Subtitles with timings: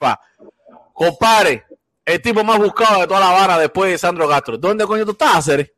[0.00, 0.18] Pa.
[0.94, 1.66] Compare,
[2.06, 4.56] el tipo más buscado de toda La Habana después de Sandro Castro.
[4.56, 5.70] ¿Dónde coño tú estás, Ceres?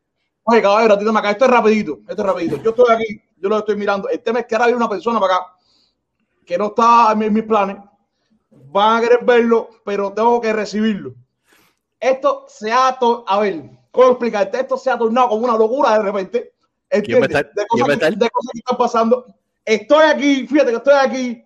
[0.43, 1.31] Oye, caballero, tírame acá.
[1.31, 1.99] Esto es rapidito.
[2.07, 2.55] Esto es rapidito.
[2.63, 3.21] Yo estoy aquí.
[3.37, 4.07] Yo lo estoy mirando.
[4.07, 5.55] El tema es que ahora hay una persona para acá
[6.45, 7.77] que no está en mis planes.
[8.49, 11.13] Van a querer verlo, pero tengo que recibirlo.
[11.99, 12.97] Esto se ha...
[12.97, 14.59] To a ver, ¿cómo explicarte?
[14.59, 16.53] Esto se ha tornado como una locura de repente.
[16.89, 17.53] ¿Quién va a estar?
[17.53, 19.25] De, ¿Quién va a cosas de cosas que están pasando.
[19.65, 21.45] Estoy aquí, fíjate que estoy aquí.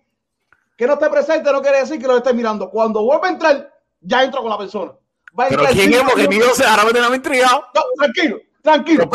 [0.78, 2.70] Que no esté presente no quiere decir que lo esté mirando.
[2.70, 4.92] Cuando vuelva a entrar, ya entro con la persona.
[5.38, 6.02] Va a Pero ¿quién es?
[6.04, 7.64] Porque ni yo sé, ahora me tengo intrigado.
[7.74, 9.10] No, tranquilo, tranquilo.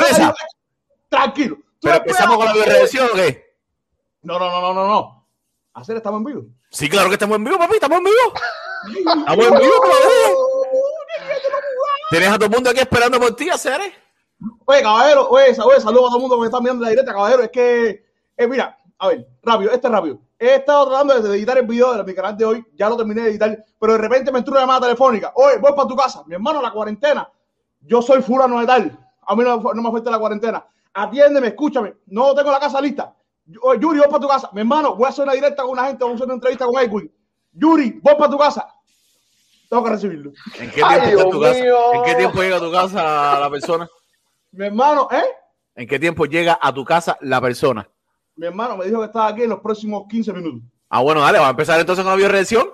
[1.08, 1.56] Tranquilo.
[1.56, 3.56] Tú ¿Pero empezamos con la bioreacción o qué?
[4.24, 5.26] No, no, no, no, no, no.
[5.74, 6.44] Hacer estamos en vivo.
[6.70, 8.34] Sí, claro que estamos en vivo, papi, estamos en vivo.
[9.20, 10.36] Estamos en vivo todavía.
[12.10, 13.94] Tienes a todo el mundo aquí esperando por ti, Ceres.
[14.66, 16.90] Oye, caballero, oye, oye, saludos a todo el mundo que me está mirando en la
[16.90, 17.44] directa, caballero.
[17.44, 20.20] Es que, eh, mira, a ver, rápido, este es rápido.
[20.44, 23.22] He estado tratando de editar el video de mi canal de hoy, ya lo terminé
[23.22, 25.32] de editar, pero de repente me entró una llamada telefónica.
[25.36, 27.30] Oye, voy para tu casa, mi hermano, la cuarentena.
[27.80, 29.00] Yo soy fulano de tal.
[29.26, 30.66] A mí no, no me afecta la cuarentena.
[30.96, 31.94] Atiéndeme, escúchame.
[32.08, 33.16] No tengo la casa lista.
[33.62, 34.50] Oye, Yuri, voy para tu casa.
[34.52, 36.66] Mi hermano, voy a hacer una directa con una gente, vamos a hacer una entrevista
[36.66, 37.12] con Edwin.
[37.54, 38.68] Yuri, voy para tu casa.
[39.70, 40.34] Tengo que recibirlo.
[40.60, 41.60] ¿En qué tiempo tu casa?
[41.94, 43.90] ¿En qué tiempo llega a tu casa la persona?
[44.52, 45.24] Mi hermano, ¿eh?
[45.74, 47.88] ¿En qué tiempo llega a tu casa la persona?
[48.36, 50.62] Mi hermano me dijo que estaba aquí en los próximos 15 minutos.
[50.90, 52.68] Ah, bueno, dale, vamos a empezar entonces con la bioreacción.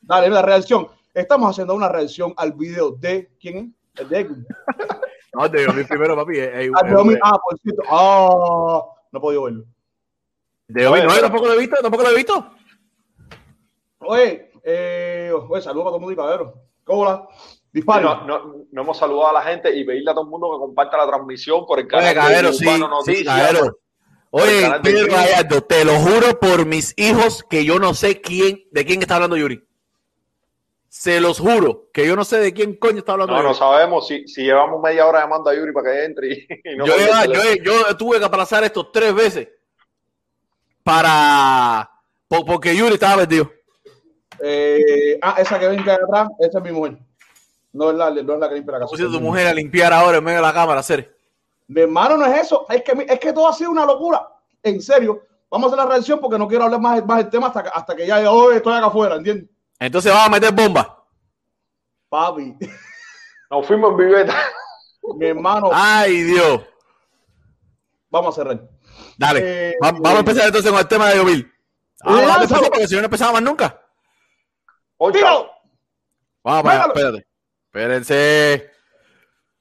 [0.00, 0.88] Dale, la reacción.
[1.12, 3.56] Estamos haciendo una reacción al video de ¿quién
[3.94, 4.00] es?
[4.00, 4.46] El de Edwin.
[5.36, 6.38] No, te digo, mi primero, papi.
[6.38, 7.82] eh, eh, Ah, de Omi- ah, por cierto.
[7.90, 9.64] Ah, no he podido verlo.
[10.68, 12.50] de hoy, no, tampoco lo he visto, tampoco lo he visto.
[13.98, 16.54] Oye, eh, oye, saludos a todo el mundo y caballero.
[16.84, 17.26] ¿Cómo la?
[17.72, 18.14] Disparo.
[18.14, 20.58] No, no, no hemos saludado a la gente y pedirle a todo el mundo que
[20.58, 22.04] comparta la transmisión por el canal.
[22.04, 23.60] Oye, de caballero, sí, sí, Noticias.
[24.36, 25.10] Oye, YouTube.
[25.10, 29.14] Gallardo, te lo juro por mis hijos que yo no sé quién, de quién está
[29.14, 29.62] hablando Yuri.
[30.88, 33.58] Se los juro que yo no sé de quién coño está hablando No, no Yuri.
[33.58, 36.84] sabemos si, si llevamos media hora llamando a Yuri para que entre y, y no
[36.86, 39.48] yo, iba- yo, yo tuve que aplazar esto tres veces
[40.82, 41.90] para
[42.28, 43.50] po- porque Yuri estaba perdido.
[44.42, 46.98] Eh, ah, esa que ven que atrás, esa es mi mujer.
[47.72, 48.90] No es la, no es la que limpia la casa.
[48.90, 51.13] Pusiste a tu mujer a limpiar ahora en medio de la cámara, hacer.
[51.68, 52.66] Mi hermano no es eso.
[52.68, 54.28] Es que, es que todo ha sido una locura.
[54.62, 55.22] En serio.
[55.50, 57.70] Vamos a hacer la reacción porque no quiero hablar más, más del tema hasta que,
[57.72, 59.48] hasta que ya hoy estoy acá afuera, ¿entiendes?
[59.78, 61.04] Entonces vamos a meter bomba.
[62.08, 62.56] Papi,
[63.50, 64.34] Nos fuimos en viveta.
[65.16, 66.62] mi hermano, Ay, Dios.
[68.10, 68.60] vamos a cerrar.
[69.16, 69.40] Dale.
[69.70, 71.52] Eh, Va- vamos a empezar entonces con el tema de Yomil.
[72.02, 73.80] Ah, vamos a empezar porque si no no empezaba más nunca.
[75.12, 75.50] ¡Tíralo!
[76.42, 77.26] Vamos espérate.
[77.66, 78.70] Espérense.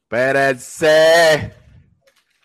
[0.03, 1.55] Espérense.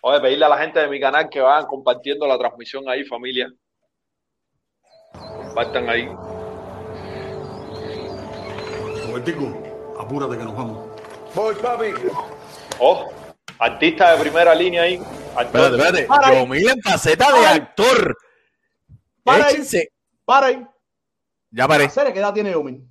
[0.01, 3.51] Oye, pedirle a la gente de mi canal que vayan compartiendo la transmisión ahí, familia.
[5.11, 6.07] Compartan ahí.
[9.07, 9.63] Robertico,
[9.99, 10.87] apúrate que nos vamos.
[11.35, 11.87] Voy, papi.
[12.79, 13.11] Oh,
[13.57, 15.01] artista de primera línea ahí.
[15.35, 15.73] actor.
[15.73, 16.05] Espérate, espérate.
[16.05, 16.39] Para ahí.
[16.39, 17.57] Yomil en faceta de ahí.
[17.57, 18.17] actor.
[19.23, 19.53] Para ahí.
[19.53, 19.91] Échense.
[20.23, 20.65] Para ahí.
[21.51, 21.85] Ya paré.
[21.85, 22.87] Hacer, ¿qué edad tiene Yomin?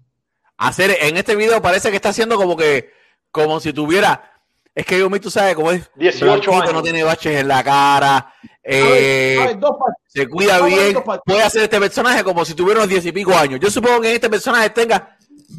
[0.58, 2.90] Hacer, en este video parece que está haciendo como que,
[3.30, 4.38] como si tuviera.
[4.78, 5.91] Es que Yomil, tú sabes, como es.
[5.97, 6.72] 18 blanquito, años.
[6.72, 8.16] No tiene baches en la cara.
[8.16, 9.59] A eh, ver, a ver,
[10.06, 11.05] se cuida Vamos a ver bien.
[11.27, 13.59] Puede hacer este personaje como si tuviera unos diez y pico años.
[13.59, 15.19] Yo supongo que este personaje tenga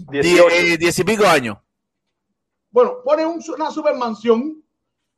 [0.09, 0.55] die- 18.
[0.55, 1.57] eh, diez y pico años.
[2.71, 4.63] Bueno, pone un- una super mansión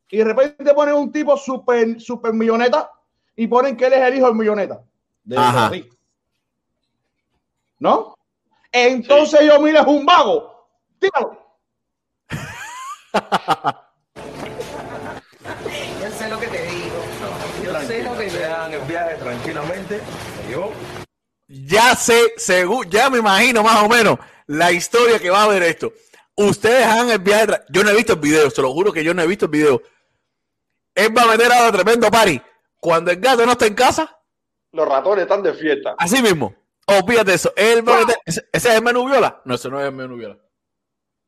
[0.09, 2.89] y de repente ponen un tipo super, super milloneta
[3.35, 4.81] y ponen que él es el hijo del milloneta.
[5.23, 5.59] De Ajá.
[5.65, 5.85] Madrid.
[7.77, 8.15] ¿No?
[8.71, 10.67] Entonces yo, mira, es un vago.
[10.97, 11.39] Tíralo.
[16.01, 16.95] Yo sé lo que te digo.
[18.03, 18.39] Yo sé lo que te digo.
[18.39, 20.01] Vean el viaje tranquilamente.
[20.49, 20.71] Yo,
[21.47, 24.17] Ya sé, según, ya me imagino más o menos
[24.47, 25.91] la historia que va a haber esto.
[26.35, 27.47] Ustedes hagan el viaje.
[27.69, 29.51] Yo no he visto el video, se lo juro que yo no he visto el
[29.51, 29.81] video.
[30.95, 32.41] Él va a meter a tremendo party.
[32.79, 34.17] Cuando el gato no está en casa,
[34.71, 35.95] Los ratones están de fiesta.
[35.97, 36.55] así mismo.
[36.87, 37.53] Olvídate eso.
[37.55, 38.15] Él va a meter.
[38.25, 39.41] ¿Ese, ese es el menú viola?
[39.45, 40.37] No, ese no es el menú viola.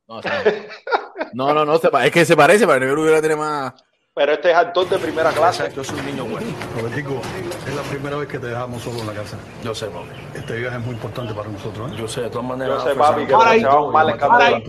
[0.07, 0.21] No, no.
[1.33, 3.73] no, no, no, se pa- es que se parece, pero el menú viola tiene más.
[4.15, 5.71] Pero este es actor de primera clase.
[5.75, 6.45] yo soy un niño bueno.
[6.77, 7.19] Robertico,
[7.67, 9.39] es la primera vez que te dejamos solo en la casa.
[9.63, 10.07] Yo sé, papi.
[10.35, 11.91] Este viaje es muy importante para nosotros.
[11.91, 11.95] ¿eh?
[11.97, 12.83] Yo sé, de todas maneras.
[12.83, 13.61] Yo sé, papi, que Para ahí.
[13.61, 14.63] se va mal en Para ahí.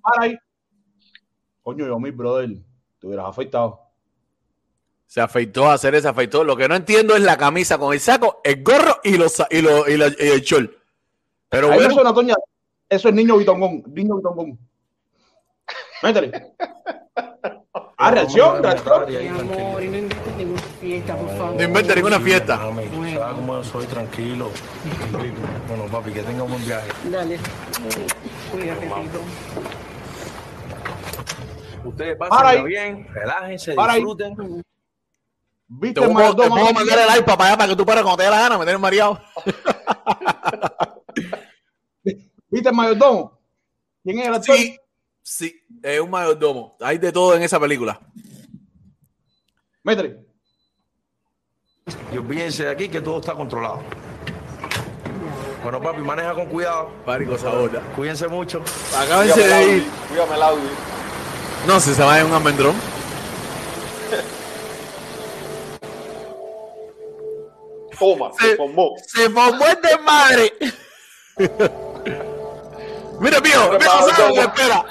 [0.00, 0.38] Para ahí.
[1.62, 2.50] Coño, yo, mi brother,
[3.00, 3.80] te hubieras afeitado.
[5.06, 6.44] Se afeitó a hacer, se afeitó.
[6.44, 9.60] Lo que no entiendo es la camisa con el saco, el gorro y, los, y,
[9.60, 10.70] lo- y la- y el short.
[11.48, 12.34] Pero bueno, Toña.
[12.88, 13.82] Eso es niño bitongón.
[13.88, 14.56] Niño bitongón.
[16.02, 16.52] Métele.
[18.08, 19.06] Ah, reacción, reacción.
[19.06, 21.56] Mi amor, y no inventes ninguna fiesta, por favor.
[21.56, 22.56] no invente ninguna fiesta.
[22.56, 24.50] Mami, Bueno, sabes cómo yo soy, tranquilo.
[25.68, 26.88] Bueno, papi, que tenga un buen viaje.
[27.04, 27.38] Dale.
[28.50, 29.20] Cuídate, Tito.
[31.84, 34.64] Ustedes pasen bien, relájense, disfruten.
[35.70, 38.16] ¿Viste Te puedo, te puedo mandar el iPad para allá para que tú pares cuando
[38.16, 39.20] te dé la gana, me tienes mareado.
[42.50, 43.38] ¿Viste mayordomo?
[44.02, 44.56] ¿Quién es el actor?
[44.56, 44.78] Sí,
[45.22, 45.52] sí,
[45.82, 46.76] es un mayordomo.
[46.80, 48.00] Hay de todo en esa película.
[49.82, 50.24] Métele.
[52.12, 53.80] Y olvídense de aquí que todo está controlado.
[55.62, 56.90] Bueno, papi, maneja con cuidado.
[57.04, 57.70] Párico sabor.
[57.96, 58.62] Cuídense mucho.
[58.96, 59.90] Acábense Cuídame el de ir.
[60.08, 60.68] cuídame el Audi.
[61.66, 62.74] No, si se va en un almendrón.
[67.98, 68.46] Toma, Sí.
[68.50, 68.90] se formó.
[69.06, 70.52] Se formó el desmadre.
[73.20, 74.38] Mira, mío, ¿sabes?
[74.38, 74.84] espera.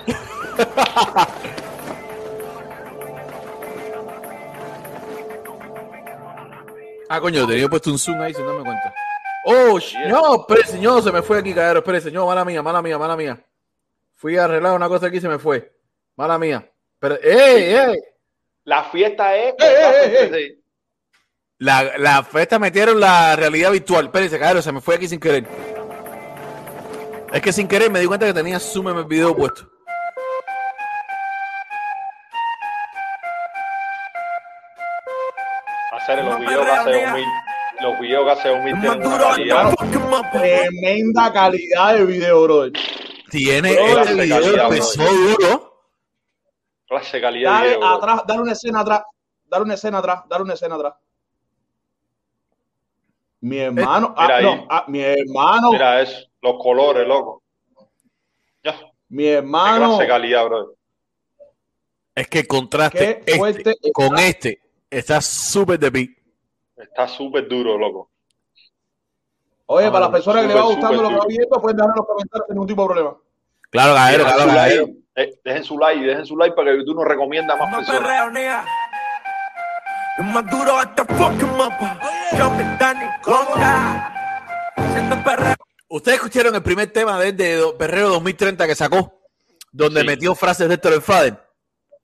[7.10, 8.94] Ah, coño, tenía puesto un zoom ahí sin darme cuenta.
[9.46, 11.80] Oh, no, espere, señor, se me fue aquí, cadero.
[11.80, 13.42] Espere, señor, mala mía, mala mía, mala mía.
[14.16, 15.74] Fui a arreglar una cosa aquí y se me fue.
[16.18, 16.70] Mala mía.
[17.00, 17.98] Pero, ¡ey, ey!
[18.66, 19.54] La fiesta es.
[19.54, 20.60] Eh, eh, eh,
[21.60, 24.08] La, la fiesta metieron la realidad virtual.
[24.08, 25.46] Espérense, cadero, se me fue aquí sin querer.
[27.32, 29.70] Es que sin querer me di cuenta que tenía zoom en el video puesto.
[36.08, 37.26] Hacer los videos que hace 2000.
[37.82, 39.74] Los videos que hace 2000 tienen una calidad.
[40.32, 42.72] Tremenda calidad de video, brother.
[43.30, 45.12] Tiene Bro, este la video calidad, empezó bro.
[45.12, 45.84] duro.
[46.88, 47.80] Clase de calidad de Dale video.
[47.80, 47.98] bro.
[47.98, 49.02] atrás, dale una escena atrás.
[49.50, 50.94] Dale una escena atrás, dale una escena atrás.
[53.42, 54.44] Mi hermano, ah, Mira ahí.
[54.46, 56.26] no, ah, mi hermano, Mira eso.
[56.42, 57.44] Los colores, loco.
[58.64, 58.80] Ya.
[59.10, 59.88] Mi hermano.
[59.88, 60.74] clase de calidad, bro.
[62.16, 66.16] Es que el contraste este con este está súper de pi.
[66.76, 68.12] Está súper duro, loco.
[69.68, 71.90] Oye, para Ah, las personas que le va gustando lo que va viendo, pueden dejar
[71.92, 73.18] en los comentarios sin ningún tipo de problema.
[73.70, 77.06] Claro, Dejen claro, like, eh, dejen su like, dejen su like para que YouTube nos
[77.06, 78.02] recomienda más Más personas.
[78.32, 78.64] perreo.
[80.20, 82.00] Es más duro hasta fucking mapa.
[82.38, 84.74] Yo me dan en conga.
[84.94, 85.56] Siento perreo.
[85.90, 89.22] Ustedes escucharon el primer tema de, de Do- Perreo 2030 que sacó,
[89.72, 90.08] donde Sí.
[90.08, 91.47] metió frases de Héctor el Fader.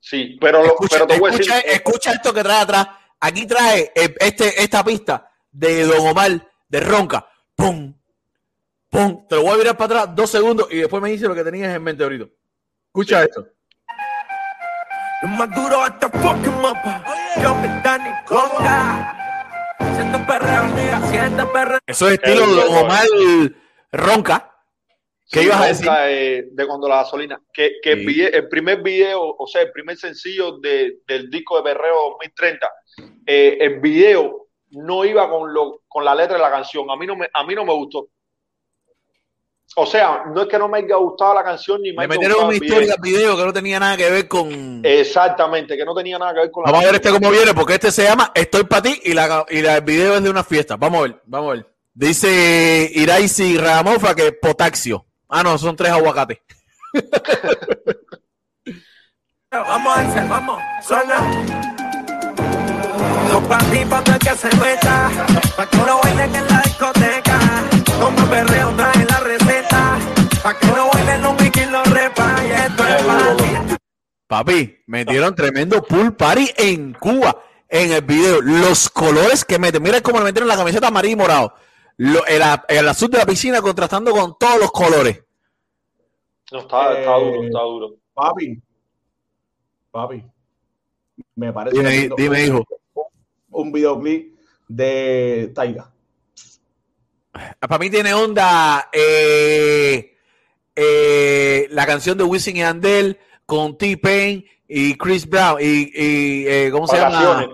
[0.06, 1.54] Sí, pero, lo- Escucha, pero te voy a decir.
[1.54, 2.88] escucha- escucha esto que trae atrás.
[3.22, 6.32] Aquí trae eh, este, esta pista de Don Omar
[6.68, 7.26] de Ronca.
[7.56, 7.94] ¡Pum!
[8.90, 9.26] ¡Pum!
[9.30, 11.44] Te lo voy a mirar para atrás dos segundos y después me dice lo que
[11.44, 12.26] tenías en mente ahorita.
[12.88, 13.28] Escucha Sí.
[13.30, 13.48] esto.
[15.24, 17.04] Es más duro hasta fucking mapa.
[17.42, 19.76] Yo me dan en conga.
[19.96, 21.02] Siento perreo, nigga.
[21.10, 21.80] Siento perreo.
[21.88, 23.06] Eso es estilo Don Omar
[23.94, 24.53] Ronca.
[25.34, 25.90] ¿Qué ibas a decir?
[26.08, 27.42] eh, de cuando la gasolina.
[27.52, 31.96] Que, que el, primer video, o sea, el primer sencillo de- del disco de Perreo
[32.12, 32.72] 2030,
[33.26, 36.90] eh, el video no iba con, lo, con la letra de la canción.
[36.90, 38.08] A mí, no me, a mí no me gustó.
[39.76, 42.46] O sea, no es que no me haya gustado la canción ni me haya metieron
[42.46, 44.82] una historia al video que no tenía nada que ver con.
[44.84, 47.54] Exactamente, que no tenía nada que ver con la Vamos a ver este cómo viene,
[47.56, 50.30] porque este se llama Estoy para ti y, la, y la- el video es de
[50.30, 50.76] una fiesta.
[50.76, 51.66] Vamos a ver, vamos a ver.
[51.92, 55.08] Dice Iraisi Ramofa que potaxio.
[55.36, 56.38] Ah, no, son tres aguacates.
[59.52, 60.60] Vamos a hacer, vamos.
[60.82, 61.20] Suena.
[63.32, 65.12] Dos pa' ti, pa' todo el que se meta.
[65.56, 67.40] Pa' que no bailen en la discoteca.
[68.00, 69.98] Como perreo trae la receta.
[70.42, 72.36] Pa' que no bailen un wiki lo repa.
[72.48, 73.76] Y esto es pa' ti.
[74.28, 77.38] Papi, metieron tremendo pool party en Cuba
[77.70, 78.42] en el video.
[78.42, 79.84] Los colores que meten.
[79.84, 81.54] Mira cómo le metieron la camiseta amarillo y morado.
[81.98, 85.20] Lo- el, a- el azul de la piscina contrastando con todos los colores.
[86.52, 87.96] No, está, está Eh, duro, está duro.
[88.14, 88.62] Papi,
[89.92, 90.24] papi,
[91.36, 92.64] me parece Dime, dime, hijo.
[93.52, 94.36] un videoclip
[94.68, 95.90] de Taiga.
[97.60, 100.16] Para mí tiene onda eh,
[100.76, 106.70] eh, la canción de Wisin y Andel con T-Pain y Chris Brown y, y, eh,
[106.72, 107.48] ¿cómo se llama?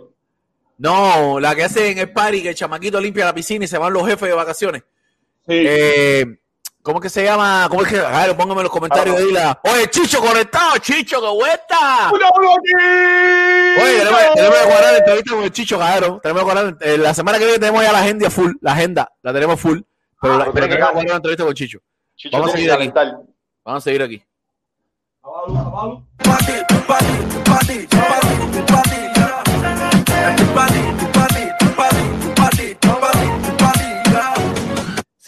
[0.78, 3.78] No, la que hace en el party que el chamaquito limpia la piscina y se
[3.78, 4.84] van los jefes de vacaciones.
[5.48, 6.26] Sí, Eh,
[6.82, 7.68] ¿Cómo que se llama?
[7.70, 7.98] ¿Cómo es que?
[7.98, 9.60] Claro, póngame en los comentarios Ah, ahí la.
[9.64, 12.10] Oye, Chicho conectado, Chicho, qué vuelta.
[12.12, 13.84] ¡Una bloquita!
[13.84, 16.20] Oye, tenemos, tenemos que la entrevista con el Chicho, cabrón.
[16.24, 19.12] Tenemos que cuadrar, eh, la semana que viene tenemos ya la agenda full, la agenda,
[19.22, 19.80] la tenemos full.
[20.22, 21.80] Pero, Ah, la- pero que tenemos que cuadrar la entrevista con Chicho.
[22.16, 22.92] Chicho Vamos a que seguir aquí.
[23.66, 24.24] Vamos a seguir aquí.
[25.22, 26.06] Abalu, abalu.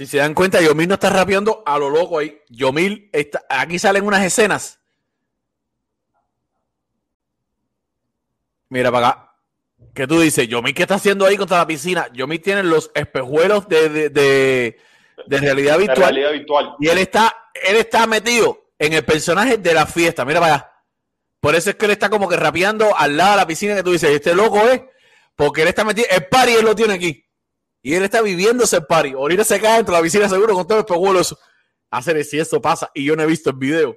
[0.02, 2.42] Si se dan cuenta, Yomil no está rapeando a lo loco ahí.
[2.50, 4.80] Yomil, está, aquí salen unas escenas.
[8.70, 9.36] Mira para acá.
[9.94, 12.08] Que tú dices, Yomi, ¿qué está haciendo ahí contra la piscina?
[12.14, 14.78] Yomi tiene los espejuelos de, de, de-
[15.28, 16.76] de realidad virtual realidad virtual.
[16.80, 20.26] y él está, él está metido en el personaje de la fiesta.
[20.26, 20.72] Mira para allá.
[21.40, 23.84] Por eso es que él está como que rapeando al lado de la piscina que
[23.84, 24.82] tú dices, este loco es,
[25.36, 27.24] porque él está metido, el party él lo tiene aquí.
[27.82, 29.14] Y él está viviéndose el party.
[29.14, 31.38] Ahorita se cae dentro de la piscina seguro con todo el espejuelos.
[31.90, 33.96] Hacer si eso pasa y yo no he visto el video.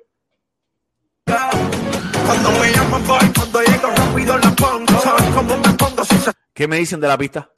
[1.25, 5.01] Cuando me llaman voy, cuando llego rápido la pongo.
[5.01, 6.05] ¿Sabes cómo me pongo?
[6.05, 7.51] Si se ¿Qué me dicen de la pista?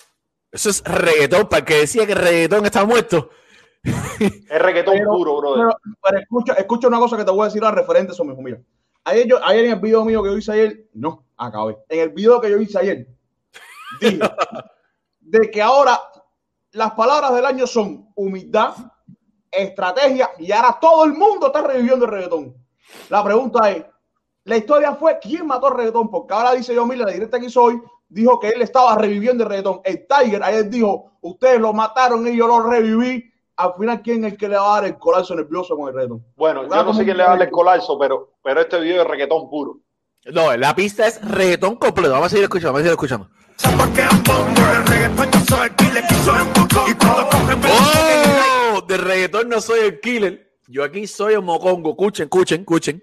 [0.50, 3.30] Eso es reggaetón, para el que decía que el reggaetón está muerto.
[4.18, 5.66] Es reggaetón Pero- puro, brother.
[5.66, 8.24] Pero, pero escucha, escucha una cosa que te voy a decir al referente a eso
[8.24, 8.42] mismo.
[8.42, 8.58] Mira,
[9.04, 11.76] ayer, yo, ayer en el video mío que yo hice ayer, no, acabé.
[11.88, 13.06] En el video que yo hice ayer,
[14.00, 14.18] dije
[15.20, 16.00] de que ahora
[16.76, 18.74] las palabras del año son humildad,
[19.50, 22.54] estrategia y ahora todo el mundo está reviviendo el reggaetón.
[23.08, 23.84] La pregunta es,
[24.44, 27.46] la historia fue quién mató el reggaetón, porque ahora dice yo, mira, la directa que
[27.46, 29.80] hizo hoy, dijo que él estaba reviviendo el reggaetón.
[29.84, 33.24] El Tiger ayer dijo, ustedes lo mataron y yo lo reviví.
[33.56, 35.94] Al final, ¿quién es el que le va a dar el colapso nervioso con el
[35.94, 36.26] reggaetón?
[36.36, 39.00] Bueno, yo no sé quién le va a darle el colapso, pero, pero este video
[39.00, 39.78] es reggaetón puro.
[40.26, 42.12] No, la pista es reggaetón completo.
[42.12, 43.30] Vamos a seguir escuchando, vamos a seguir escuchando.
[43.64, 46.90] El reggaetón yo soy el killer, que soy un poco.
[46.90, 48.80] Y cuando cogen me ¡Oh!
[48.82, 50.52] De reggaetón no soy el killer.
[50.68, 51.90] Yo aquí soy el mocongo.
[51.90, 53.02] Escuchen, escuchen, escuchen.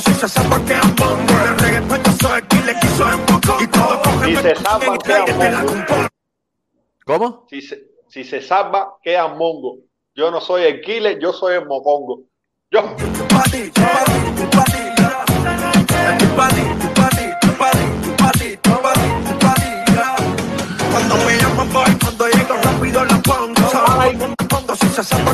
[0.00, 2.76] Si se sepa que reggaetón yo soy el killer,
[3.14, 3.62] un poco.
[3.62, 5.72] Y cuando cogen Si se bongos.
[5.72, 6.08] compongo.
[7.04, 7.46] ¿Cómo?
[7.50, 9.78] Si se, si se salva, queda mongo.
[10.14, 12.22] Yo no soy el killer, yo soy el mocongo.
[12.70, 12.96] Yo,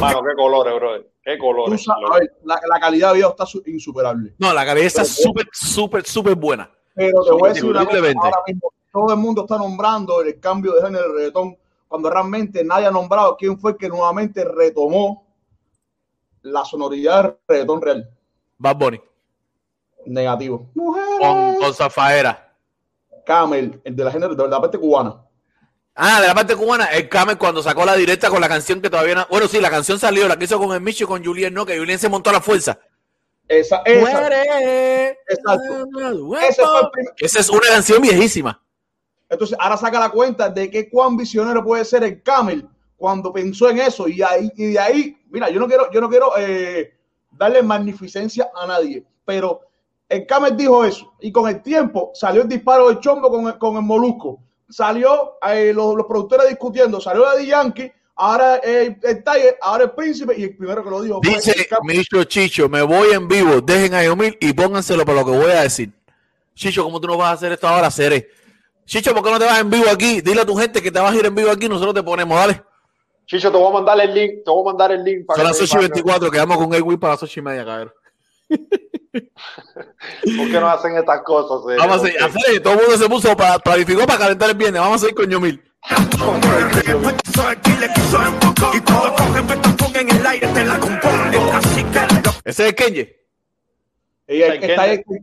[0.01, 1.11] mano, qué colores, brother.
[1.23, 1.85] Qué colores.
[1.85, 4.35] sabes, la, la calidad de video está su- insuperable.
[4.39, 6.71] No, la cabeza es súper, súper, súper buena.
[6.95, 10.41] Pero te voy a decir una cosa, ahora mismo todo el mundo está nombrando el
[10.41, 11.57] cambio de género del reggaetón
[11.87, 15.27] cuando realmente nadie ha nombrado quién fue el que nuevamente retomó
[16.43, 18.11] la sonoridad del reggaetón real.
[18.59, 19.01] Bad Bunny.
[20.07, 20.67] Negativo.
[20.75, 22.53] Con, con Zafaera.
[23.25, 25.23] Camel, el de la género de la parte cubana.
[26.01, 28.89] Ah, de la parte cubana, el Camel cuando sacó la directa con la canción que
[28.89, 29.27] todavía no...
[29.29, 31.67] Bueno, sí, la canción salió, la que hizo con el Micho y con Julien, no,
[31.67, 32.79] que Julien se montó a la fuerza.
[33.49, 35.19] Esa, esa, Muere.
[35.29, 35.89] exacto.
[37.19, 38.63] Ese Esa es una canción viejísima.
[39.29, 43.69] Entonces, ahora saca la cuenta de que cuán visionario puede ser el Camel cuando pensó
[43.69, 44.07] en eso.
[44.07, 46.95] Y, ahí, y de ahí, mira, yo no quiero, yo no quiero eh,
[47.33, 49.63] darle magnificencia a nadie, pero
[50.09, 51.13] el Camel dijo eso.
[51.21, 54.45] Y con el tiempo salió el disparo del chombo con el, con el molusco.
[54.69, 59.85] Salió eh, los, los productores discutiendo, salió la de Yankee, ahora el, el Tiger, ahora
[59.85, 61.67] el príncipe, y el primero que lo dijo Dice el.
[61.85, 65.51] Micho Chicho, me voy en vivo, dejen a Yomil y pónganselo para lo que voy
[65.51, 65.91] a decir.
[66.55, 67.91] Chicho, ¿cómo tú no vas a hacer esto ahora?
[67.91, 68.29] Seré.
[68.85, 70.21] Chicho, ¿por qué no te vas en vivo aquí?
[70.21, 72.37] Dile a tu gente que te vas a ir en vivo aquí, nosotros te ponemos,
[72.39, 72.63] dale.
[73.27, 75.43] Chicho, te voy a mandar el link, te voy a mandar el link Son para
[75.45, 77.93] las que 8 y 24, quedamos con Edwin para las 8 y media, cabrón.
[79.13, 81.73] ¿Por qué no hacen estas cosas?
[81.73, 81.77] eh?
[81.79, 84.57] Vamos a ¿Por seguir, hacer, todo el mundo se puso para, planificó para calentar el
[84.57, 85.63] viernes, vamos a ir con Yomil.
[92.45, 93.17] Ese es el Kenye.
[94.27, 95.05] Y el- está ahí que.
[95.05, 95.21] Que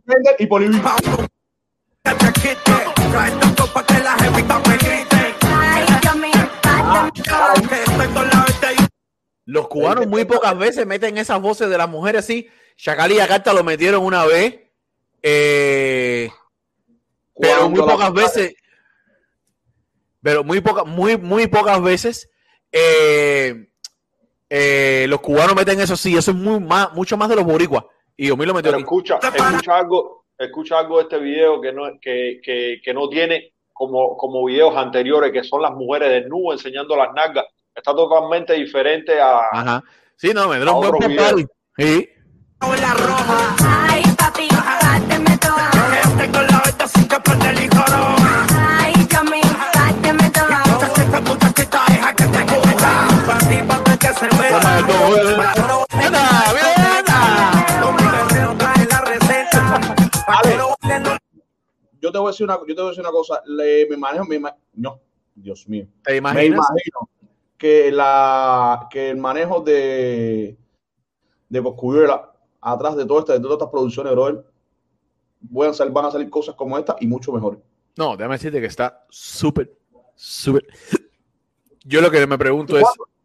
[7.82, 8.76] estoy con y
[9.46, 12.48] Los cubanos muy pocas veces meten esas voces de las mujeres así.
[12.76, 14.60] Chacal y Yakarta lo metieron una vez.
[15.22, 16.28] eh,
[17.38, 18.54] pero muy pocas veces.
[20.22, 22.30] Pero muy pocas, muy, muy pocas veces.
[22.72, 23.68] eh,
[24.48, 27.84] eh, los cubanos meten eso sí, eso es muy más, mucho más de los boricuas.
[28.16, 31.84] Y Yomil lo metió Pero escucha, escucha algo, escucha algo de este video que no,
[32.00, 36.96] que, que, que no tiene como, como videos anteriores, que son las mujeres desnudas enseñando
[36.96, 37.44] las nalgas.
[37.74, 39.84] Está totalmente diferente a, Ajá.
[40.16, 41.48] Sí, no, me dieron A buen.
[41.76, 42.08] Sí.
[42.60, 43.56] La roja.
[43.88, 44.48] Ay, papi.
[44.48, 48.16] Que estoy con la verte sin que perder el licoro.
[48.78, 49.40] Ay, Yomi,
[49.72, 50.62] párteme toda.
[50.66, 53.08] Muchas esta muchachita deja que te coja.
[53.26, 54.86] Pa' ti, pa' ti que se que bailen,
[55.68, 55.86] no
[62.00, 63.42] Yo te voy a decir una, yo te voy a decir una cosa.
[63.46, 64.40] Le, me manejo, me
[64.74, 65.00] no,
[65.34, 65.86] Dios mío.
[66.04, 66.46] ¿Te Me imaginas?
[66.46, 67.10] imagino
[67.58, 70.56] que, la, que el manejo de,
[71.48, 72.32] de Coscuyuela,
[72.72, 74.44] atrás de, todo este- de todas estas producciones, brother,
[75.40, 77.60] van a, salir, van a salir cosas como esta y mucho mejor.
[77.96, 79.72] No, déjame decirte que está súper,
[80.14, 80.66] súper.
[81.84, 82.84] Yo lo que me pregunto es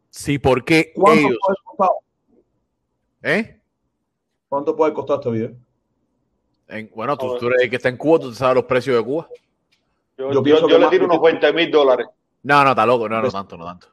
[0.09, 1.89] si por qué ¿Cuánto ellos, puede costar,
[3.23, 3.61] ¿eh?
[4.47, 5.51] cuánto puede costar este video?
[6.67, 9.03] En- bueno, tú, tú eres el que está en Cuba, tú sabes los precios de
[9.03, 9.27] Cuba.
[10.17, 12.07] Yo, Yo yo- pienso yo que le tiro unos 20 mil dólares.
[12.43, 13.09] No, no, está loco.
[13.09, 13.87] No, no Pues- tanto, no tanto.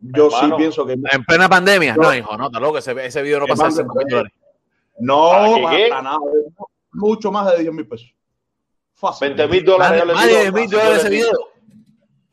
[0.00, 0.56] Yo Hermano.
[0.56, 1.94] sí pienso que En plena pandemia.
[1.94, 2.78] Yo- No, hijo, no, está loco.
[2.78, 4.32] Ese, ese video no pasa de mande 5 mil dólares.
[5.00, 5.90] No ¿Para qué, para, qué?
[5.90, 6.18] nada,
[6.92, 8.14] mucho más de 10 mil pesos.
[8.94, 9.34] Fácil.
[9.34, 10.04] 20 mil dólares.
[10.06, 11.50] Más de 10 mil dólares ese video.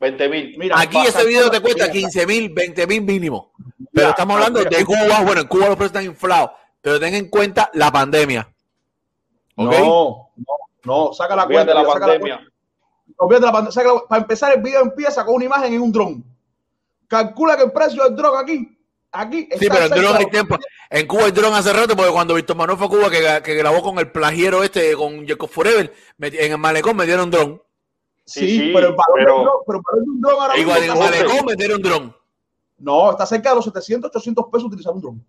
[0.00, 0.72] 20 mil.
[0.74, 3.52] Aquí ese video te cuesta mira, 15 mil, 20 mil mínimo.
[3.92, 5.22] Pero estamos hablando de Cuba.
[5.24, 6.50] Bueno, en Cuba los precios están inflados.
[6.80, 8.48] Pero ten en cuenta la pandemia.
[9.56, 9.72] ¿Ok?
[9.72, 11.80] No, no, no, saca la Olvídate cuenta.
[11.80, 12.52] de la pandemia.
[13.16, 14.02] Olvídate la pandemia.
[14.08, 16.24] Para empezar, el video empieza con una imagen en un dron.
[17.08, 18.77] Calcula que el precio del dron aquí,
[19.12, 20.56] aquí Sí, pero el dron hay tiempo.
[20.90, 23.54] En Cuba el dron hace rato, porque cuando Víctor Manuel fue a Cuba, que, que
[23.54, 27.62] grabó con el plagiero este, con Jacob Forever, en el malecón metieron dron.
[28.24, 30.82] Sí, Sí, sí, pero el valor pero- del dron, pero el un dron ahora Igual
[30.82, 32.16] en el malecón metieron dron.
[32.78, 35.26] No, está cerca de los 700, 800 pesos utilizar un dron.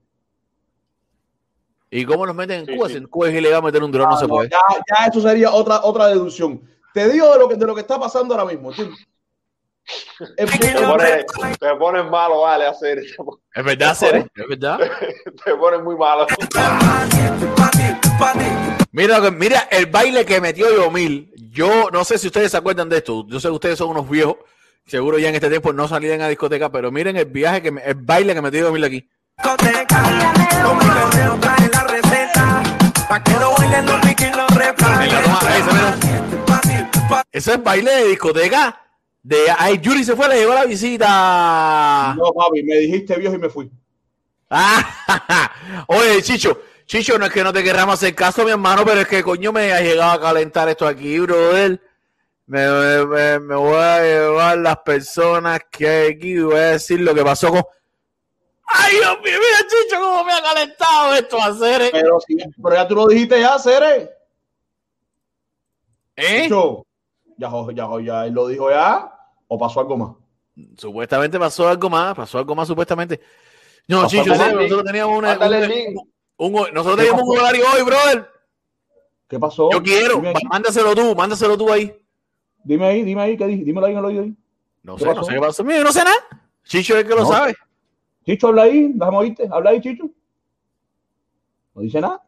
[1.91, 2.87] ¿Y cómo los meten en Sí, Cuba?
[2.87, 2.93] sí.
[2.93, 4.49] Si en Cuba es ilegal meter un dron, no Ah, se puede.
[4.49, 6.61] ya, ya eso sería otra, otra deducción.
[6.93, 8.71] Te digo de lo que, de lo que está pasando ahora mismo.
[10.35, 10.45] Te
[10.85, 11.25] pones,
[11.59, 12.99] te pones malo, vale, hacer.
[12.99, 14.79] Es verdad, Cere, es verdad.
[15.45, 16.27] Te pones muy malo.
[18.91, 21.31] Mira, lo que- mira el baile que metió Yomil.
[21.51, 23.25] Yo no sé si ustedes se acuerdan de esto.
[23.27, 24.37] Yo sé que ustedes son unos viejos.
[24.85, 27.83] Seguro ya en este tiempo no salían a discoteca, pero miren el viaje que me-
[27.83, 29.09] el baile que metió Yomil aquí.
[37.31, 38.81] Eso es baile de discoteca.
[39.29, 42.15] De ay, Yuri se fue, le llegó la visita.
[42.17, 43.69] No, papi, me dijiste viejo y me fui.
[44.49, 45.51] Ah,
[45.87, 49.07] Oye, Chicho, Chicho, no es que no te querramos hacer caso, mi hermano, pero es
[49.07, 51.79] que coño me ha llegado a calentar esto aquí, brother.
[52.47, 52.67] Me,
[53.05, 57.13] me- me- voy a llevar las personas que hay aquí y voy a decir lo
[57.13, 57.61] que pasó con.
[58.65, 61.91] Ay, Dios mío, mira, Chicho, cómo me ha calentado esto a hacer.
[61.91, 64.09] Pero, sí, pero ya tú lo dijiste ya, Cere.
[66.15, 66.41] ¿Eh?
[66.45, 66.83] Chicho,
[67.37, 69.15] ya, ya, ya él lo dijo ya.
[69.51, 70.11] ¿O pasó algo más?
[70.77, 73.19] Supuestamente pasó algo más, pasó algo más supuestamente.
[73.87, 75.97] No, Pasó Chicho, nosotros teníamos una, un-
[76.37, 78.29] un- nosotros ¿Qué teníamos un horario hoy, brother.
[79.27, 79.69] ¿Qué pasó?
[79.71, 81.93] Yo quiero, mándaselo tú, mándaselo tú ahí.
[82.63, 83.63] dime ahí, dime ahí, ¿qué dije?
[83.63, 84.35] Dímelo ahí en el oído ahí.
[84.83, 85.25] No ¿Qué sé, no pasó?
[85.27, 85.63] sé qué pasó.
[85.63, 86.15] Mira, yo no sé nada.
[86.63, 87.27] Chicho es el que lo No.
[87.31, 87.55] sabe.
[88.25, 89.47] Chicho, habla ahí, déjame oírte.
[89.51, 90.03] Habla ahí, Chicho.
[91.73, 92.21] No dice nada.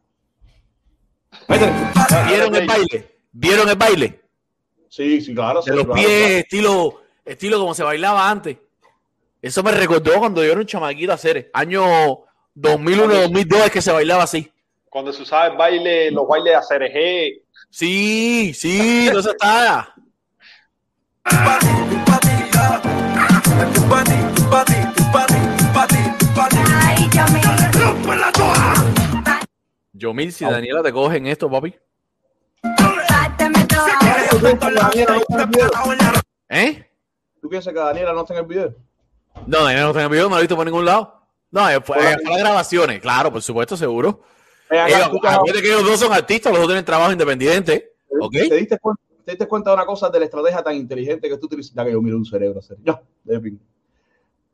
[2.27, 3.19] ¿Vieron el baile?
[3.31, 4.21] ¿Vieron el baile?
[4.89, 5.61] Sí, sí, claro.
[5.61, 6.35] De sí, los claro, pies, claro.
[6.37, 8.57] estilo, estilo como se bailaba antes.
[9.41, 11.49] Eso me recordó cuando yo era un chamaquito a hacer.
[11.53, 11.83] Año
[12.53, 14.51] 2001, 2002 es que se bailaba así.
[14.89, 19.95] Cuando se usaba el baile, los bailes de ACRG, Sí, sí, no se está.
[21.23, 21.61] Ay,
[29.93, 30.33] Yomil.
[30.33, 31.73] Si Daniela te cogen esto, papi.
[36.49, 36.90] ¿Eh?
[37.41, 38.75] ¿Tú piensas que Daniela no está en el video?
[39.47, 41.21] No, Daniela no está en el video, no lo he visto por ningún lado.
[41.51, 44.21] No, eh, fue, eh, las grabaciones, claro, por supuesto, seguro.
[44.69, 47.93] Acá, Ellos, te- acuérdate que ellos dos son artistas, los dos tienen trabajo independiente.
[48.21, 48.31] ¿Ok?
[48.31, 51.37] ¿Te diste, cuenta, ¿Te diste cuenta de una cosa de la estrategia tan inteligente que
[51.37, 51.73] tú utilizas?
[51.75, 52.77] Ya que yo miro un cerebro hacer.
[52.83, 53.61] Ya, de pinga.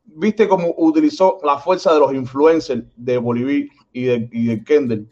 [0.04, 5.06] ¿Viste cómo utilizó la fuerza de los influencers de Bolivia y de, y de Kendall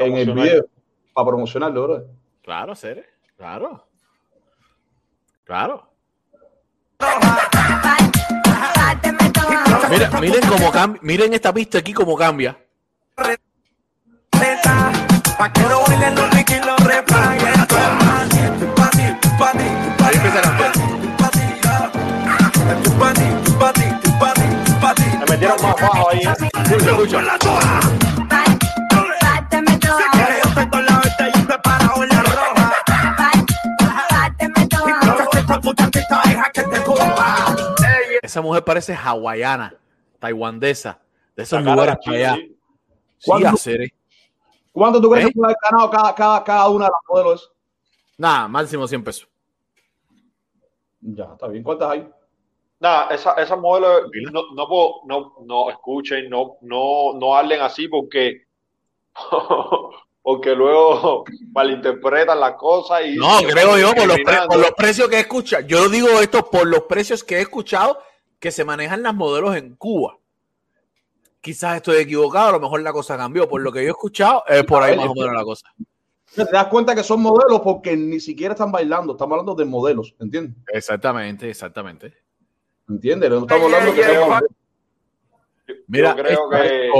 [0.00, 0.66] en el video
[1.12, 2.04] para promocionarlo, bro?
[2.42, 3.04] Claro, Cere,
[3.36, 3.84] claro.
[5.44, 5.88] Claro.
[9.90, 12.56] Mira, miren cómo cambia, miren esta pista aquí cómo cambia.
[20.04, 20.72] Ahí empieza a cambiar.
[25.18, 26.20] Me metieron más bajo ahí.
[26.20, 27.20] Escucha, escucha.
[38.26, 39.76] Esa mujer parece hawaiana,
[40.18, 41.00] taiwandesa,
[41.36, 42.34] de esos La lugares para allá.
[42.34, 42.52] Chile,
[43.56, 43.76] Sí.
[44.72, 45.28] ¿Cuánto tú crees ¿Eh?
[45.28, 47.52] que puede haber ganado cada, cada, cada una de las modelos?
[48.18, 49.28] Nada, máximo 100 pesos.
[51.00, 51.62] Ya, está bien.
[51.62, 52.08] ¿Cuántas hay?
[52.80, 57.86] Nada, esa, esa modelo no, no, puedo- no, no escuchen, no, no, no hablen así
[57.88, 58.42] porque,
[60.22, 65.16] porque luego malinterpretan las cosas y No, creo yo, por los, por los precios que
[65.16, 65.64] he escuchado.
[65.66, 67.98] Yo digo esto por los precios que he escuchado
[68.38, 70.18] que se manejan las modelos en Cuba.
[71.40, 73.48] Quizás estoy equivocado, a lo mejor la cosa cambió.
[73.48, 75.66] Por lo que yo he escuchado, es por ahí más o menos la cosa.
[76.34, 79.12] Te das cuenta que son modelos porque ni siquiera están bailando.
[79.12, 80.56] Estamos hablando de modelos, ¿entiendes?
[80.72, 82.14] Exactamente, exactamente.
[82.88, 83.30] ¿Entiendes?
[83.30, 84.40] No estamos hablando que sean.
[85.88, 86.90] Mira, Yo creo que-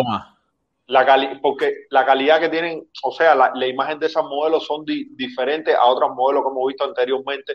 [0.88, 4.64] la cali- porque la calidad que tienen, o sea, la, la imagen de esas modelos
[4.64, 7.54] son di- diferentes a otras modelos que hemos visto anteriormente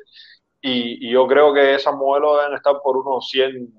[0.62, 3.74] Y, y yo creo que esas modelos deben estar por unos 100.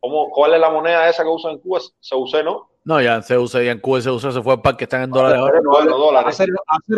[0.00, 1.80] ¿Cómo, ¿Cuál es la moneda esa que usan en Cuba?
[1.98, 2.68] Se usé, ¿no?
[2.84, 5.10] No, ya se usa, ya en Cuba se usa, se fue al parque, están en
[5.10, 5.60] dólares ahora.
[5.62, 6.42] No hable- dólares.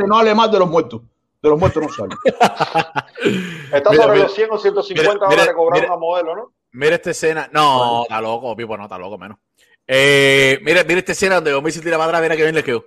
[0.06, 1.02] no hable más de los muertos.
[1.42, 2.14] De los muertos no sale.
[3.72, 5.92] Está Mira, sobre mira, los 100 o 150 mira, dólares cobrar mira.
[5.92, 6.52] una modelo, ¿no?
[6.72, 7.48] Mira esta escena.
[7.52, 9.38] No, está loco, Pipo, no, está loco, menos.
[9.86, 12.62] Eh, mira, mira esta escena donde Omi se tira para atrás, mira que bien le
[12.62, 12.84] quedó.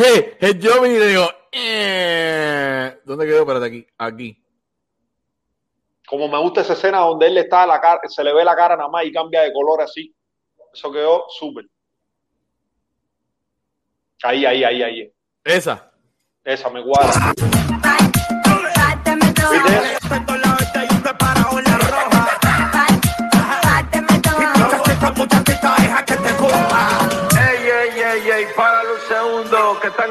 [0.00, 3.40] Hey, hey, yo me le digo, eh, ¿dónde quedó?
[3.40, 4.44] Espérate aquí, aquí.
[6.06, 8.54] Como me gusta esa escena donde él le está la cara, se le ve la
[8.54, 10.14] cara nada más y cambia de color así.
[10.72, 11.64] Eso quedó súper.
[14.22, 15.12] Ahí, ahí, ahí, ahí.
[15.42, 15.90] Esa.
[16.44, 17.34] Esa me guarda.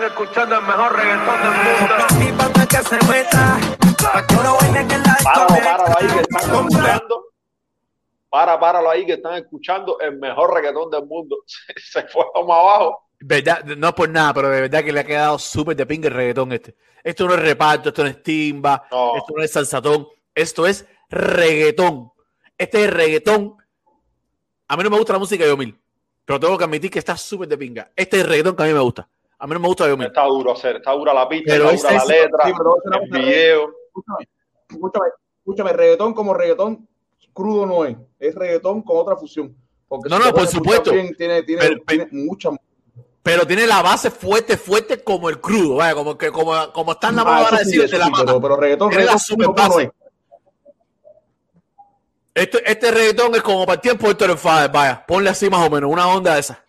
[0.08, 2.28] Escuchando el mejor reggaetón del mundo.
[2.28, 3.60] Y pa' que se meta.
[4.02, 7.26] Pa' que no la Páralo, ahí que están escuchando.
[8.30, 11.38] Para, páralo ahí que están escuchando el mejor reggaetón del mundo.
[11.78, 13.04] Se fue más abajo.
[13.20, 16.08] Verdad, no es por nada, pero de verdad que le ha quedado súper de pinga
[16.08, 16.76] el reggaetón este.
[17.04, 19.18] Esto no es reparto, esto no es timba, No.
[19.18, 22.12] esto no es salsatón, esto es reggaetón.
[22.58, 23.56] Este es reggaetón.
[24.68, 25.80] A mí no me gusta la música de Yomil,
[26.26, 27.92] pero tengo que admitir que está súper de pinga.
[27.96, 29.08] Este es el reggaetón que a mí me gusta.
[29.40, 30.08] A mí no me gusta Yomil.
[30.08, 33.10] Está duro hacer, está dura la pista, Pero está dura la letra, sí, pero el
[33.12, 33.72] video.
[33.88, 34.30] Escúchame,
[34.70, 35.06] escúchame,
[35.40, 36.88] escúchame, reggaetón como reggaetón
[37.34, 37.96] crudo no es.
[38.20, 39.56] Es reggaetón con otra fusión.
[39.88, 40.92] Porque No, si no, por supuesto.
[40.92, 42.50] bien, tiene, tiene, Pero- tiene mucha.
[43.22, 47.10] Pero tiene la base fuerte, fuerte como el crudo, vaya, como que como, como está
[47.10, 48.26] en la Ah, mano sí, decir de la mata.
[48.26, 49.84] pero, pero reggaetón, Tiene la super no base.
[49.84, 49.90] es.
[52.34, 54.38] Este, este reggaetón es como para el tiempo de Héctor
[54.72, 56.64] vaya, ponle así más o menos, una onda de esa.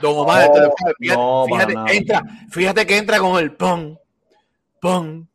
[0.00, 3.96] Don Omar, Father, fíjate, no, fíjate, entra, fíjate que entra con el pum,
[4.80, 5.26] pum,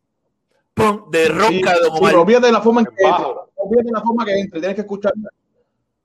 [0.73, 2.12] pum, de ronca Sí, de Don sí, Omar.
[2.12, 3.28] pero olvídate de la forma en que entra.
[3.56, 4.60] Olvídate de la forma que entre.
[4.62, 5.12] Tienes que escuchar.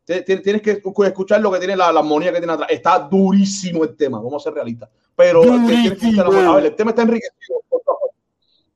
[0.05, 2.69] Ti- ti- Tienes que escuchar lo que tiene la, la armonía que tiene atrás.
[2.71, 4.89] Está durísimo el tema, vamos a ser realistas.
[5.15, 7.61] Pero ti- tienes que escuchar la- A ver, el tema está enriquecido.
[7.69, 8.11] por favor.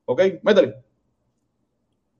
[0.04, 0.76] Ok, métele.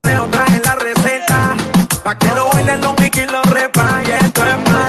[0.00, 1.56] Te traje la receta.
[2.02, 4.02] Pa' que no bailen los Mickey y repa.
[4.04, 4.82] Y esto es para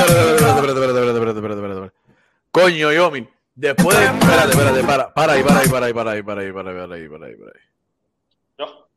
[0.00, 1.92] espérate.
[2.50, 4.04] Coño, Yomi, después de...
[4.04, 6.76] Espérate, espérate, para, para ahí, para ahí, para ahí, para ahí, para ahí, para ahí,
[6.76, 7.60] para ahí, para ahí, para ahí.
[8.58, 8.88] No.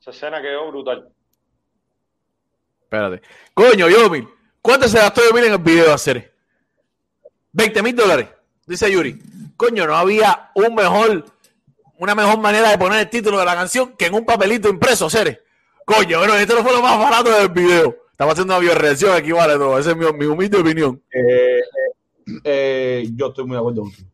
[0.00, 1.08] Esa escena quedó brutal.
[2.82, 3.22] Espérate.
[3.52, 4.28] Coño, Yomi,
[4.60, 6.34] ¿cuánto se gastó Yomi en el video de hacer?
[7.52, 8.28] 20 mil dólares,
[8.66, 9.18] dice Yuri.
[9.56, 11.24] Coño, no había un mejor,
[11.98, 15.08] una mejor manera de poner el título de la canción que en un papelito impreso,
[15.08, 15.38] Ceres.
[15.84, 18.03] Coño, bueno, esto no fue lo más barato del video.
[18.14, 19.76] Estaba haciendo una bioreacción aquí, vale todo.
[19.76, 21.02] Esa es mi, mi humilde opinión.
[21.12, 24.08] Eh, eh, eh, yo estoy muy de acuerdo contigo.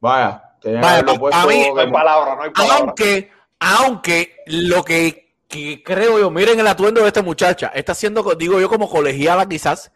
[0.00, 0.98] Vaya, Vaya,
[1.32, 2.76] a- mí- No hay palabra, no hay palabra.
[2.78, 8.22] Aunque, aunque lo que, que creo yo, miren el atuendo de esta muchacha, está haciendo,
[8.36, 9.90] digo yo, como colegiala quizás.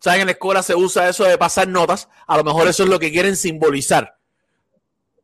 [0.00, 2.88] Saben, en la escuela se usa eso de pasar notas, a lo mejor eso es
[2.88, 4.16] lo que quieren simbolizar.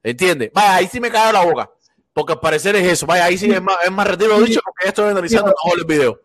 [0.02, 0.50] ¿Entiendes?
[0.52, 1.70] Vaya, ahí sí me cae la boca,
[2.12, 3.06] porque al parecer es eso.
[3.06, 5.84] Vaya, ahí sí es más, es más retiro dicho, porque ya estoy analizando mejor el
[5.86, 6.20] video.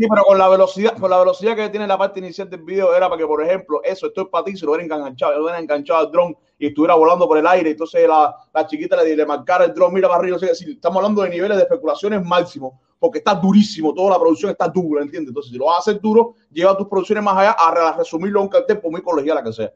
[0.00, 2.94] Sí, pero con la velocidad, con la velocidad que tiene la parte inicial del video
[2.96, 5.42] era para que, por ejemplo, eso, esto es para ti, si lo hubiera enganchado, lo
[5.44, 9.14] hubiera enganchado al dron y estuviera volando por el aire, entonces la, la chiquita le,
[9.14, 11.64] le marcara el dron, mira para arriba, o sea, si estamos hablando de niveles de
[11.64, 15.28] especulaciones máximos, porque está durísimo, toda la producción está dura, ¿entiendes?
[15.28, 17.92] Entonces, si lo vas a hacer duro, lleva tus producciones más allá a, re- a
[17.92, 19.70] resumirlo a un cartel por muy colegiala que sea.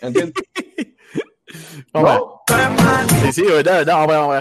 [0.00, 0.34] ¿Entiendes?
[1.92, 2.42] ¿No?
[3.24, 4.34] Sí, sí, verdad, verdad, vamos a ver, vamos a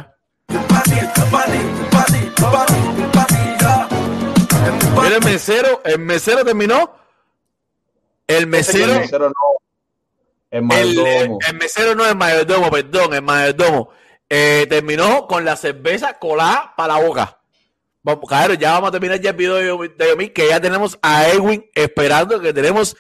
[3.26, 3.41] ver.
[5.18, 6.96] El mesero, el mesero terminó.
[8.28, 8.94] El mesero.
[8.94, 9.34] El mesero no.
[10.50, 11.40] El El, mayordomo.
[11.48, 13.90] el mesero no es mayordomo, perdón, el mayordomo.
[14.30, 17.38] Eh, terminó con la cerveza colada para la boca.
[18.04, 20.98] Vamos, ya vamos a terminar ya el video de Yomi- de Yomi, que ya tenemos
[21.02, 22.98] a Edwin esperando, que tenemos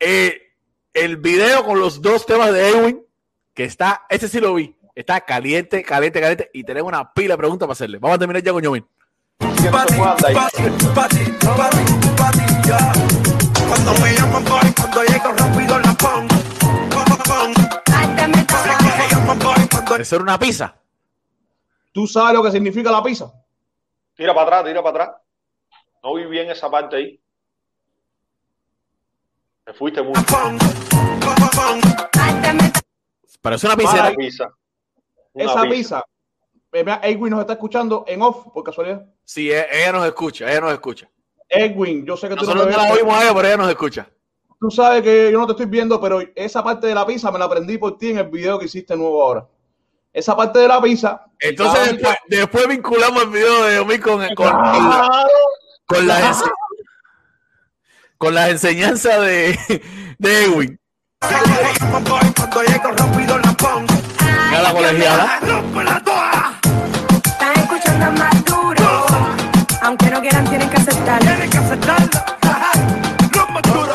[0.00, 0.52] eh,
[0.92, 3.06] el video con los dos temas de Edwin,
[3.54, 7.38] que está, este sí lo vi, está caliente, caliente, caliente, y tenemos una pila de
[7.38, 7.98] preguntas para hacerle.
[7.98, 8.84] Vamos a terminar ya con Yomi.
[9.38, 9.96] Party,
[10.94, 11.24] party,
[20.20, 20.76] una pizza.
[21.92, 23.32] ¿Tú sabes lo que significa la pizza?
[24.14, 25.16] Tira para atrás, tira para atrás.
[26.02, 27.20] No vi bien esa parte ahí.
[29.64, 30.20] Te fuiste mucho.
[33.40, 34.52] Pero es una pizza.
[35.34, 36.04] Esa pizza
[37.02, 39.04] Edwin nos está escuchando en off, por casualidad.
[39.24, 41.08] Sí, e- ella nos escucha, ella nos escucha.
[41.48, 44.08] Edwin, yo sé que tú no no la oímos a ella, pero ella nos escucha.
[44.58, 47.38] tú sabes que yo no te estoy viendo, pero esa parte de la pizza me
[47.38, 49.46] la aprendí por ti en el video que hiciste nuevo ahora.
[50.12, 51.24] Esa parte de la pizza.
[51.38, 55.26] Entonces después, después vinculamos el video de Yomil con, con, con la-
[55.86, 56.52] con las ense-
[58.16, 59.58] con las enseñanzas de,
[60.18, 60.80] de Edwin.
[64.54, 64.70] La.
[67.24, 69.06] Están escuchando más duro.
[69.82, 71.26] Aunque no quieran, tienen que aceptarlo.
[71.26, 72.20] Tienes que aceptarlo.
[73.34, 73.92] Lo más duro.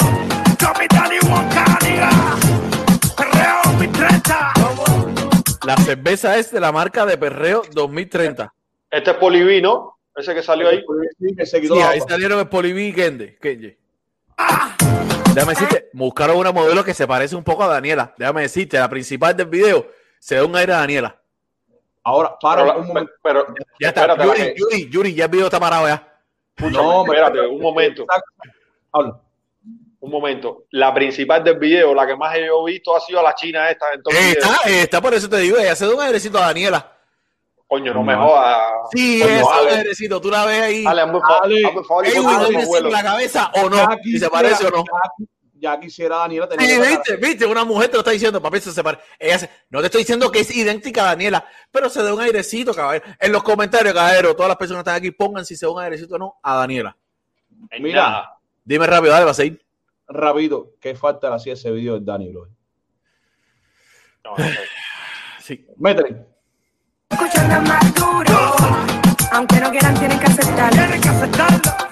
[0.57, 2.09] Capitán y Huancaria.
[3.15, 4.53] Perreo mi 30.
[5.65, 8.53] La cerveza es de la marca de Perreo 2030.
[8.91, 10.83] Este es Polivino, ese que salió ahí.
[11.19, 13.37] Sí, ahí salieron el Poliví y Kende.
[13.37, 13.77] Kenye.
[15.33, 18.13] Déjame decirte, buscaron una modelo que se parece un poco a Daniela.
[18.17, 19.87] Déjame decirte, la principal del video
[20.19, 21.15] se da un aire a Daniela.
[22.03, 23.11] Ahora, para Pero, un momento.
[23.21, 23.45] pero-
[23.79, 24.01] Ya está.
[24.01, 26.05] espérate, la Yuri, que- Yuri, Yuri, ya el video está parado ya.
[26.71, 28.05] No, espérate, un momento,
[28.91, 29.19] Habla.
[30.01, 30.65] un momento.
[30.71, 33.85] La principal del video, la que más yo he visto ha sido la china esta.
[33.93, 34.39] En todo el video.
[34.41, 36.93] está, eh, está por eso te digo, ella se da un airecito a Daniela.
[37.67, 38.57] Coño, no me jodas.
[38.91, 40.83] Sí, Coño, es un airecito, tú la ves ahí.
[40.83, 42.91] Dale, hazme hazme favor y Edwin, ponte ¿dónde los encima vuelos.
[42.91, 43.87] la cabeza o no?
[44.03, 44.83] Si se parece o no.
[45.59, 46.95] Ya, quisiera Daniela tener Sí, esa cara.
[46.95, 49.03] viste, viste, una mujer te lo está diciendo, papi, se parece.
[49.19, 52.21] Ella se- no te estoy diciendo que es idéntica a Daniela, pero se da un
[52.21, 53.05] airecito, caballero.
[53.19, 55.81] En los comentarios, caballero, todas las personas que están aquí, pongan si se da un
[55.81, 56.95] airecito o no a Daniela.
[57.79, 58.31] Mira.
[58.63, 59.61] Dime rápido, dale, vas a ir.
[60.07, 62.47] Rápido, ¿qué falta le hacía ese video del Dani, bro?
[64.23, 64.59] No, no sé.
[65.41, 65.65] Sí.
[65.77, 66.25] Métele.
[67.09, 68.55] Escuchando más duro.
[69.31, 70.77] Aunque no quieran, tienen que aceptarlo.
[70.77, 71.88] Tienes que aceptarlo.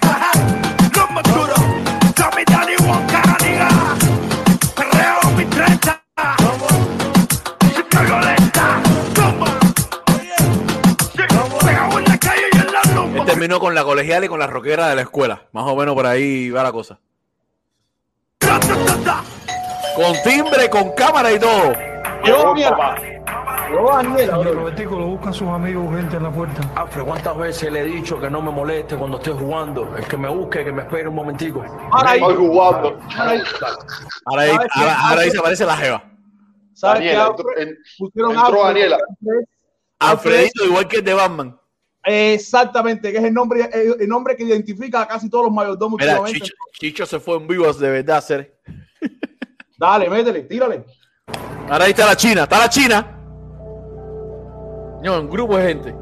[13.47, 15.47] Terminó con la colegial y con la roquera de la escuela.
[15.53, 16.99] Más o menos por ahí va la cosa.
[19.95, 21.73] Con timbre, con cámara y todo.
[22.25, 22.53] Yo.
[22.57, 26.61] Yo, lo buscan sus amigos gente en la puerta.
[26.75, 29.95] Alfred, ¿cuántas veces le he dicho que no me moleste cuando esté jugando?
[29.95, 31.63] El que me busque, que me espere un momentico.
[31.91, 32.99] Ahora ahí, Estoy jugando.
[34.25, 36.03] Ahora, ahí- ahora, ahora ahí se aparece la jeva.
[36.73, 37.13] ¿sabes qué?
[37.15, 37.75] Daniela, Alfred?
[38.15, 38.63] entró.
[38.63, 38.97] Daniela.
[39.99, 41.57] Alfredito, igual que el de Batman.
[42.09, 46.23] Exactamente, que es el nombre, el, nombre que identifica a casi todos los mayordomos Mira.
[46.23, 48.57] Chicho, Chicho se fue en vivo de verdad, ser.
[49.77, 50.85] Dale, métele, tírale.
[51.69, 53.13] Ahora ahí está la China, está la China.
[55.03, 55.93] No, un grupo de gente.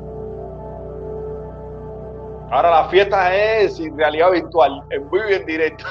[2.52, 5.86] Ahora la fiesta es en realidad virtual, en vivo y en directo.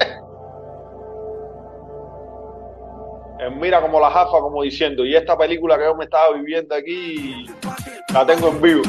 [3.60, 7.46] Mira como la jafa, como diciendo, y esta película que yo me estaba viviendo aquí,
[8.12, 8.82] la tengo en vivo.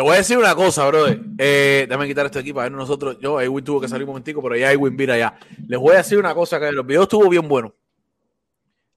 [0.00, 1.20] Te voy a decir una cosa, brother.
[1.36, 3.18] Eh, déjame quitar esto aquí para ver nosotros.
[3.20, 5.38] Yo, Edwin tuvo que salir un momentico, pero ya Edwin vira ya.
[5.68, 7.74] Les voy a decir una cosa, que el video estuvo bien bueno.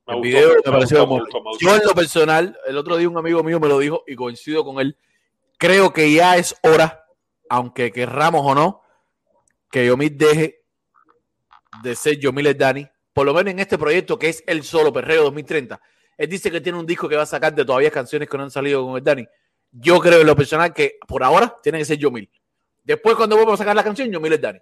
[0.08, 1.60] Me El gustó, video me me pareció gustó, gustó.
[1.60, 4.64] Yo en lo personal, el otro día un amigo mío me lo dijo y coincido
[4.64, 4.96] con él.
[5.58, 7.06] Creo que ya es hora,
[7.50, 8.82] aunque querramos o no,
[9.70, 10.64] que Yomil deje
[11.84, 14.94] de ser Yomil el Dani, por lo menos en este proyecto que es El Solo
[14.94, 15.82] Perreo 2030.
[16.18, 18.44] Él dice que tiene un disco que va a sacar de todavía canciones que no
[18.44, 19.28] han salido con el Dani.
[19.74, 22.30] Yo creo en lo personal que por ahora tiene que ser Yomil.
[22.84, 24.60] Después cuando vuelva a sacar la canción, Yomil es Dani.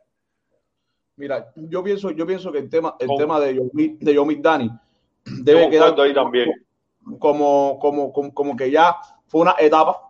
[1.17, 4.67] Mira, yo pienso, yo pienso que el tema, el tema de Yomit, de Yomit Dani
[4.69, 6.49] Yo debe quedar ahí también.
[7.19, 8.95] como, como, como, como que ya
[9.27, 10.09] fue una etapa,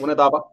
[0.00, 0.44] una etapa,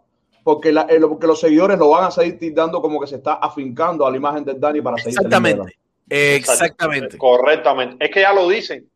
[0.43, 3.15] porque, la- eh, lo- porque los seguidores lo van a seguir tildando como que se
[3.15, 5.77] está afincando a la imagen del Dani para seguir Exactamente.
[6.09, 7.17] Exactamente.
[7.17, 8.05] Correctamente.
[8.05, 8.89] Es que ya lo dicen.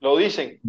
[0.00, 0.60] Lo dicen.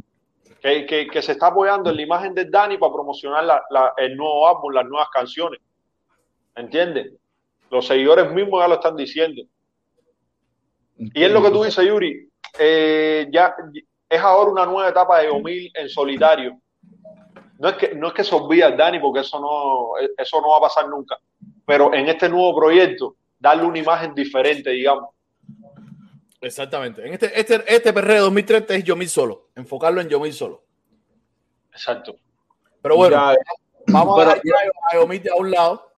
[0.62, 3.94] Que, que- que se está apoyando en la imagen de Dani para promocionar la- la-
[3.98, 5.60] el nuevo álbum, las nuevas canciones.
[6.56, 7.14] ¿Entiendes?
[7.70, 9.42] Los seguidores mismos ya lo están diciendo.
[10.98, 12.30] Y es lo que tú dices, Yuri.
[12.60, 13.56] eh, ya
[14.10, 16.60] es ahora una nueva etapa de Omil en solitario.
[17.58, 20.50] No es que no es que se olvide al Dani, porque eso no, eso no
[20.50, 21.18] va a pasar nunca.
[21.66, 25.10] Pero en este nuevo proyecto, darle una imagen diferente, digamos.
[26.42, 27.06] Exactamente.
[27.06, 29.50] En este, este, este perreo 2030 es Yomil solo.
[29.56, 30.64] Enfocarlo en Yomil solo.
[31.72, 32.16] Exacto.
[32.82, 33.36] Pero bueno, Ya,
[33.88, 35.88] vamos pero- a dejar a Yomil de a un lado